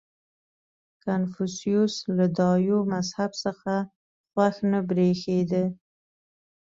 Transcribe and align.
•کنفوسیوس 1.03 1.95
له 2.17 2.25
دایو 2.37 2.79
مذهب 2.93 3.31
څخه 3.43 3.73
خوښ 4.31 4.55
نه 4.71 4.79
برېښېده. 4.89 5.63